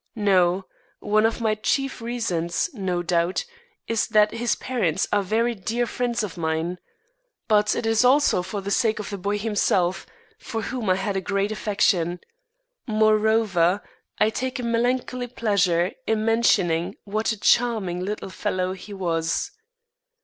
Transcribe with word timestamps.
No; 0.15 0.65
one 0.99 1.27
of 1.27 1.41
my 1.41 1.53
chief 1.53 2.01
reasons, 2.01 2.71
no 2.73 3.03
doubt, 3.03 3.45
is 3.87 4.07
that 4.07 4.33
his 4.33 4.55
parents 4.55 5.05
are 5.13 5.21
very 5.21 5.53
dear 5.53 5.85
friends 5.85 6.23
of 6.23 6.37
mine. 6.37 6.79
But 7.47 7.75
it 7.75 7.85
is 7.85 8.03
also 8.03 8.41
for 8.41 8.61
the 8.61 8.71
sake 8.71 8.97
of 8.97 9.11
the 9.11 9.19
boy 9.19 9.37
himself, 9.37 10.07
for 10.39 10.63
whom 10.63 10.89
I 10.89 10.95
had 10.95 11.15
a 11.15 11.21
great 11.21 11.51
affection; 11.51 12.19
moreover, 12.87 13.83
I 14.17 14.31
take 14.31 14.57
a 14.57 14.63
melancholy 14.63 15.27
pleasure 15.27 15.91
in 16.07 16.25
mentioning 16.25 16.95
what 17.03 17.31
a 17.31 17.39
charming 17.39 17.99
little 18.03 18.31
fellow 18.31 18.71
he 18.73 18.93
was. 18.95 19.51